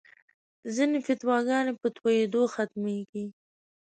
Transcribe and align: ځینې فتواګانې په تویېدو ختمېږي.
ځینې 0.75 0.97
فتواګانې 1.05 1.73
په 1.81 1.87
تویېدو 1.97 2.41
ختمېږي. 2.53 3.25